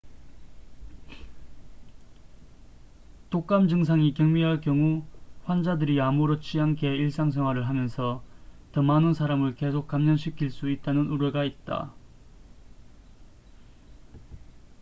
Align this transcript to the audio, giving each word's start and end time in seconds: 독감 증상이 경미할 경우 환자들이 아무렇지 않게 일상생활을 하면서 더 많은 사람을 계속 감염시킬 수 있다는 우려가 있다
독감 3.29 3.67
증상이 3.67 4.15
경미할 4.15 4.59
경우 4.59 5.05
환자들이 5.43 6.01
아무렇지 6.01 6.59
않게 6.59 6.87
일상생활을 6.95 7.69
하면서 7.69 8.23
더 8.71 8.81
많은 8.81 9.13
사람을 9.13 9.53
계속 9.53 9.87
감염시킬 9.87 10.49
수 10.49 10.71
있다는 10.71 11.07
우려가 11.11 11.43
있다 11.43 11.93